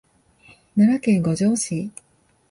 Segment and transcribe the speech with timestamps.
[0.75, 1.91] 奈良県五條市